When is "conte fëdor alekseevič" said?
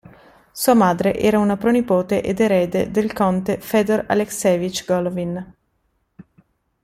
3.13-4.83